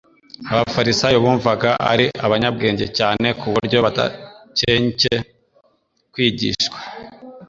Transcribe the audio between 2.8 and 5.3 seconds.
cyane ku buryo badakencye